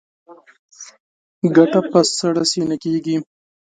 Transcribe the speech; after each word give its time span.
ګټه 1.55 1.79
په 1.91 1.99
سړه 2.17 2.43
سینه 2.51 2.75
کېږي. 2.83 3.15